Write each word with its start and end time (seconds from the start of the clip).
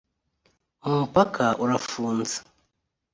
umupaka 0.87 1.45
urafunze 1.63 2.37